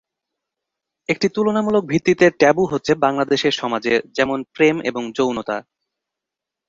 [1.09, 5.57] একটি তুলনামূলক ভিত্তিতে ট্যাবু হচ্ছে বাংলাদেশের সমাজে যেমনঃ প্রেম এবং যৌনতা।